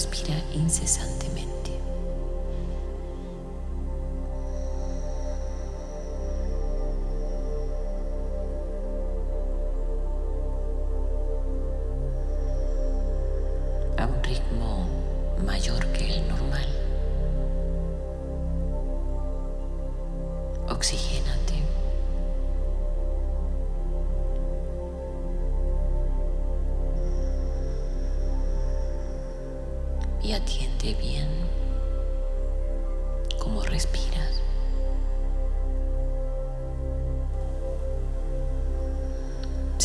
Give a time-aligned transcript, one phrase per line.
[0.00, 1.29] respira incesantemente.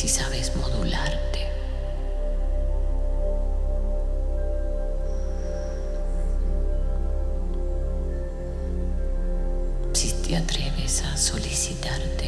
[0.07, 1.47] si sabes modularte.
[9.93, 12.24] Si te atreves a solicitarte.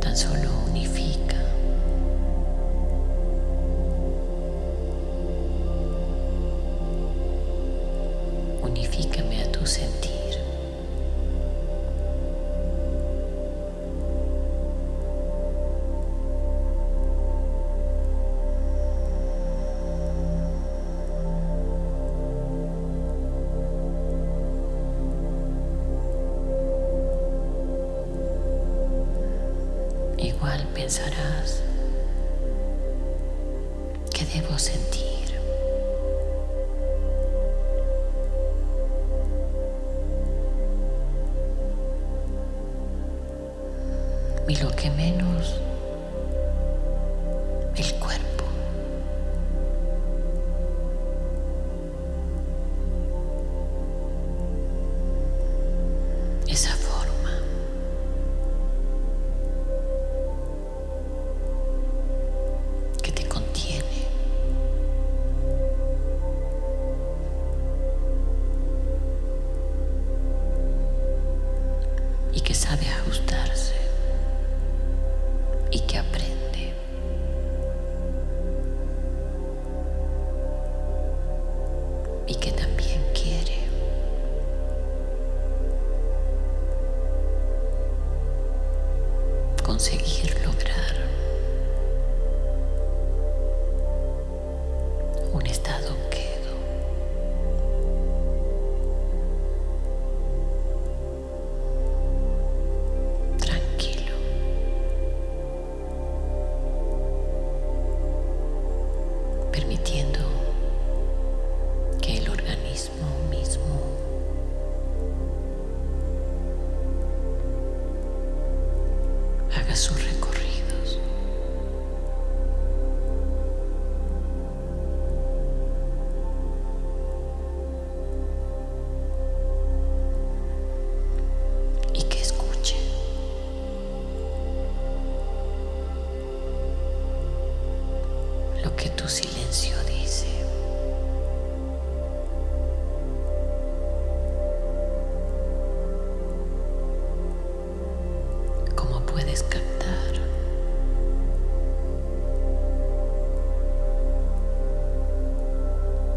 [0.00, 0.67] Tan solo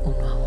[0.03, 0.40] uno a.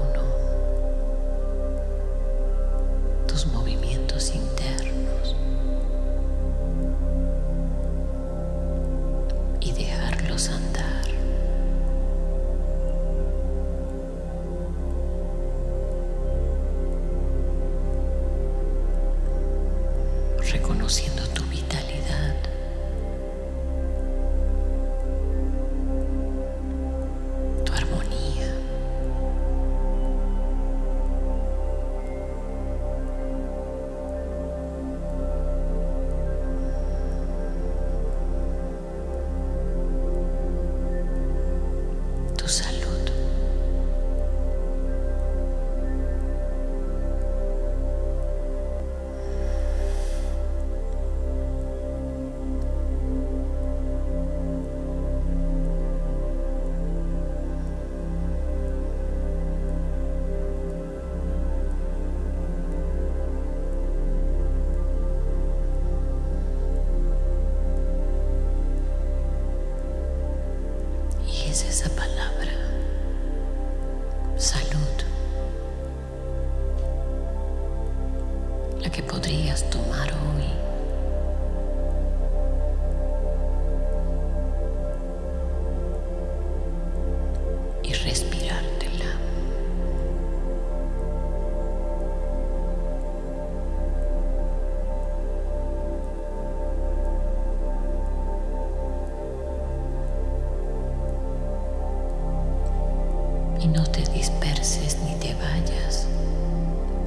[103.64, 106.06] y no te disperses ni te vayas.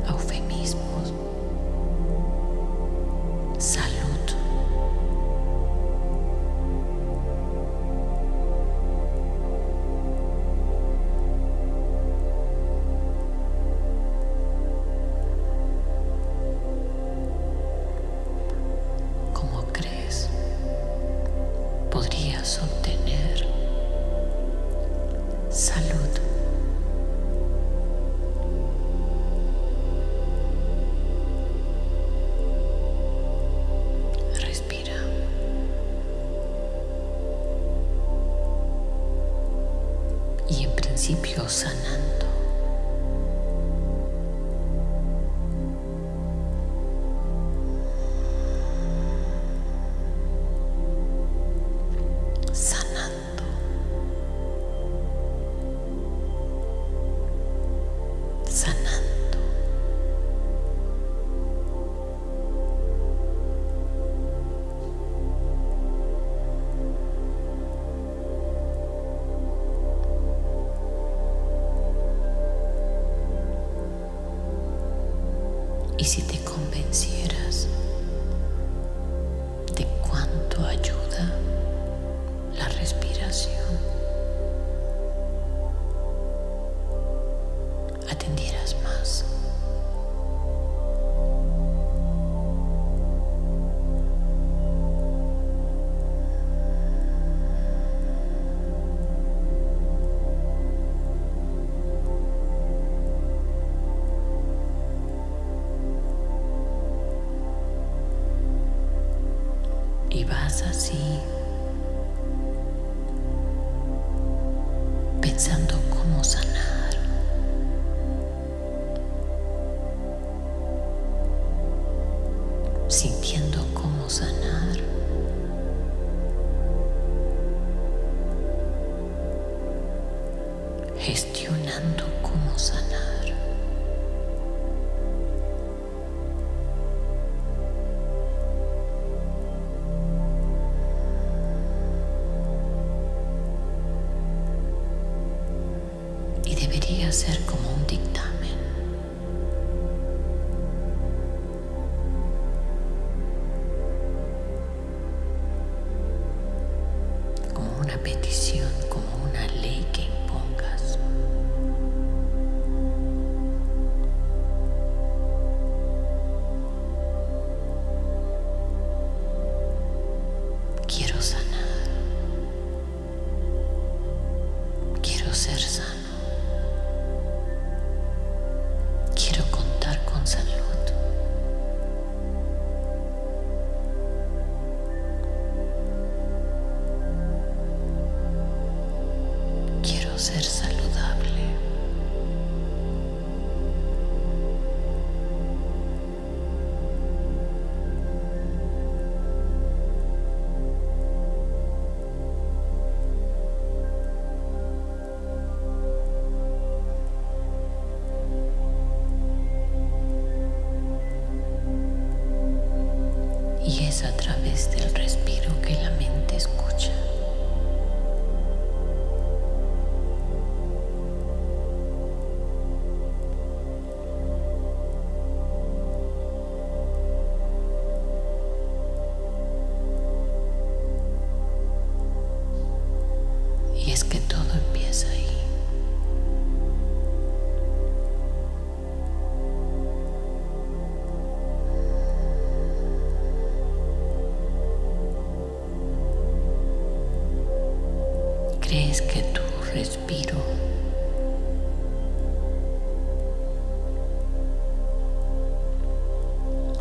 [0.07, 1.13] A eufemismos.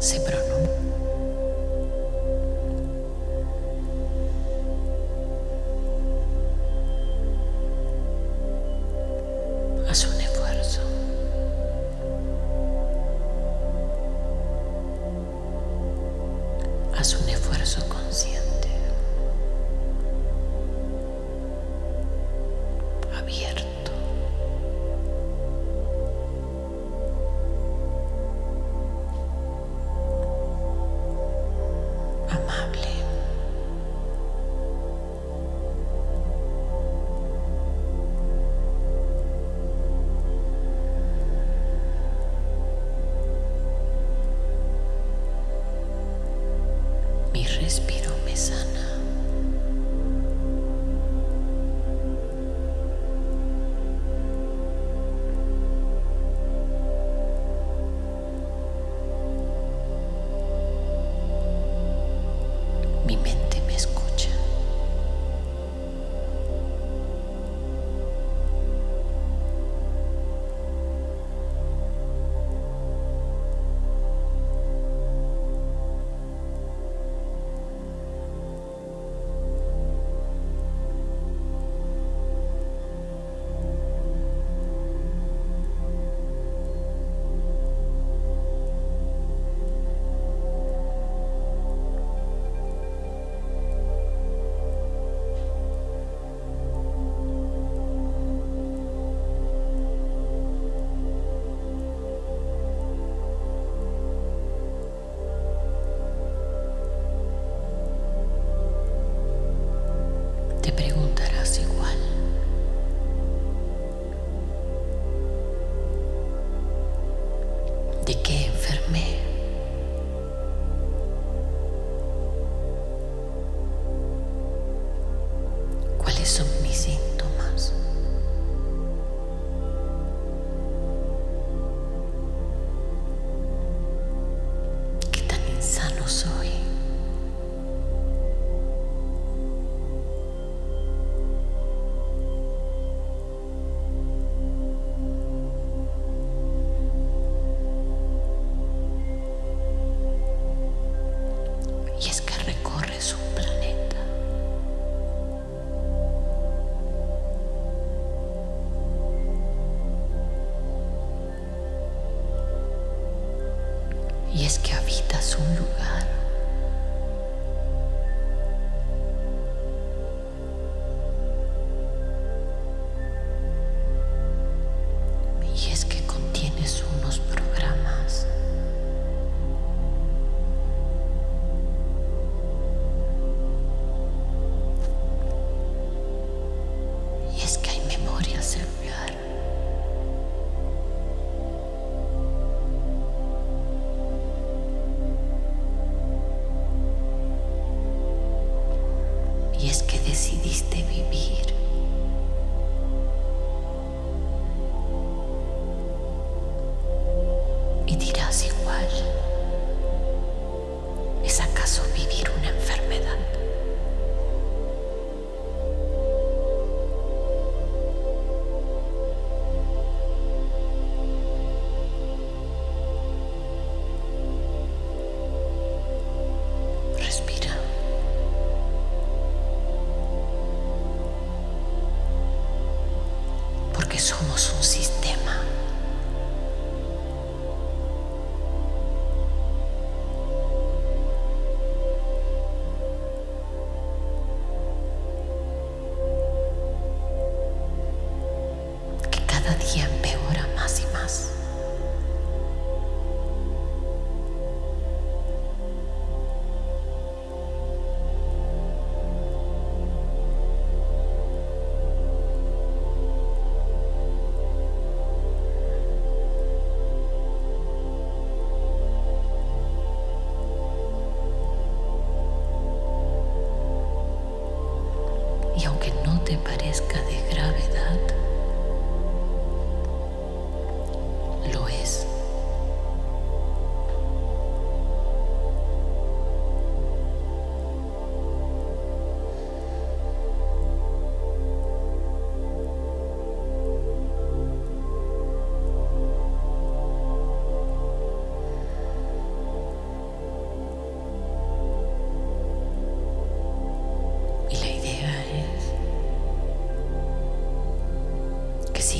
[0.06, 0.20] Se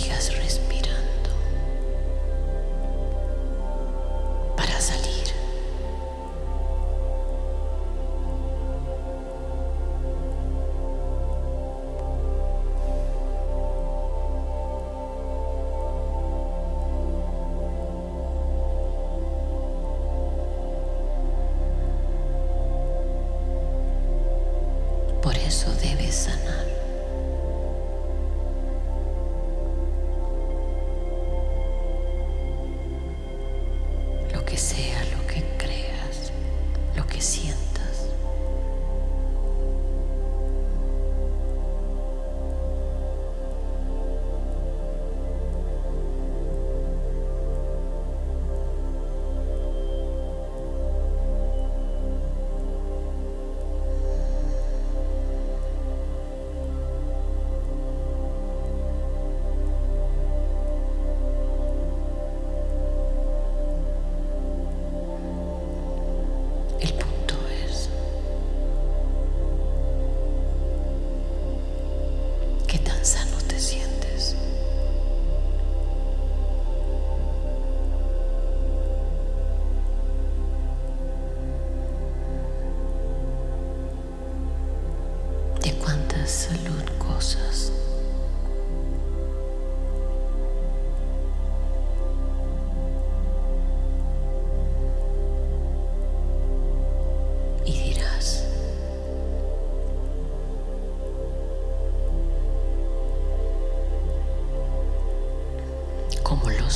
[0.00, 0.35] sigas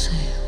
[0.01, 0.40] say.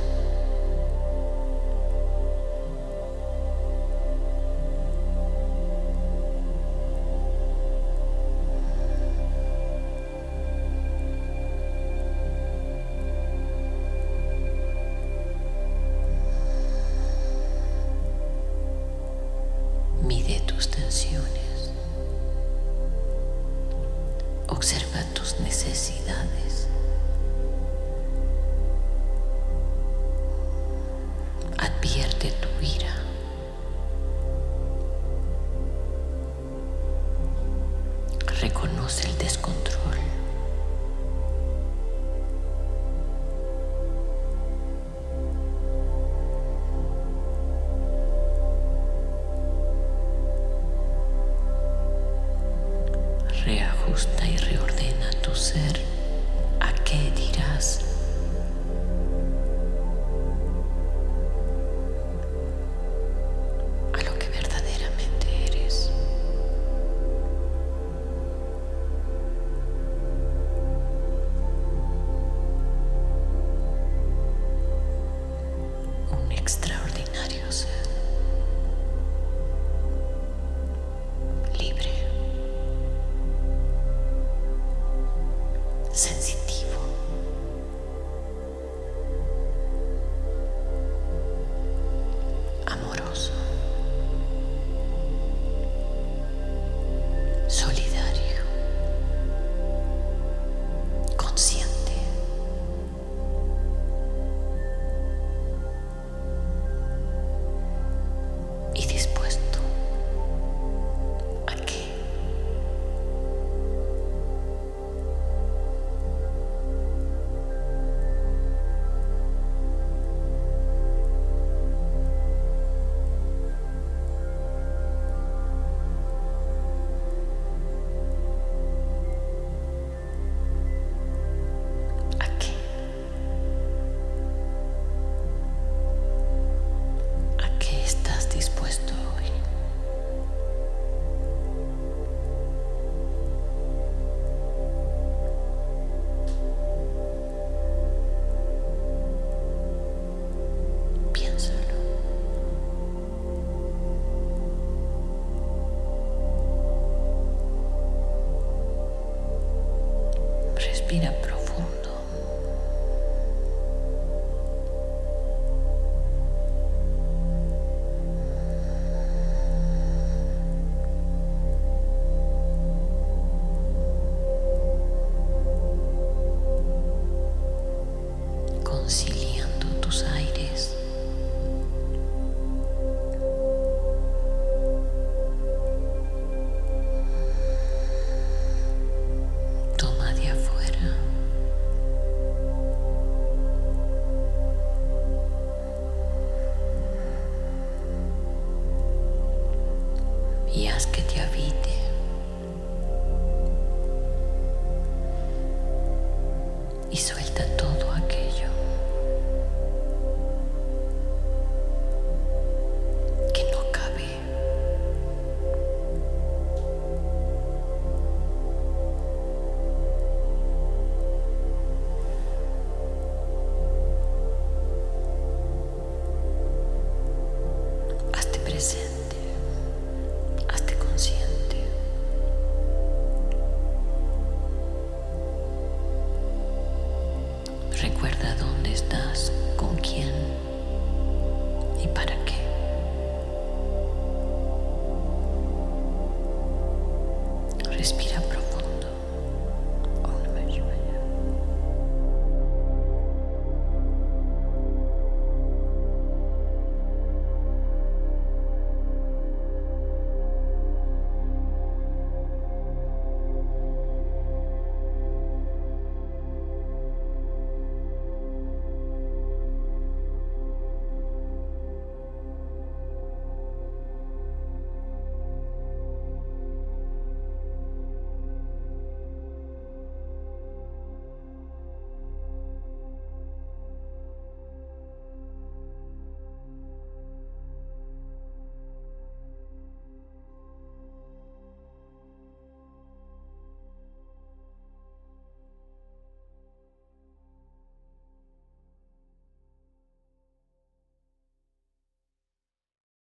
[200.54, 201.91] Iasche ti avite.